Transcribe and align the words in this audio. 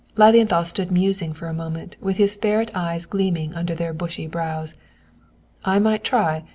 Lilienthal 0.15 0.65
stood 0.65 0.91
musing 0.91 1.31
for 1.31 1.45
a 1.45 1.53
moment 1.53 1.95
with 2.01 2.17
his 2.17 2.33
ferret 2.33 2.71
eyes 2.73 3.05
gleaming 3.05 3.53
under 3.53 3.75
their 3.75 3.93
bushy 3.93 4.25
brows. 4.25 4.73
"I 5.63 5.77
might 5.77 6.03
try! 6.03 6.43